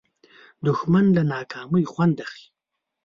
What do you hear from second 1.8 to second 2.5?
خوند اخلي